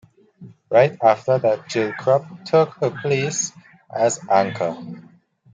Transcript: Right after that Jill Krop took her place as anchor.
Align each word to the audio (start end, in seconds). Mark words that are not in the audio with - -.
Right 0.71 0.97
after 1.03 1.37
that 1.37 1.69
Jill 1.69 1.91
Krop 1.91 2.43
took 2.45 2.71
her 2.77 2.89
place 2.89 3.51
as 3.95 4.19
anchor. 4.31 4.75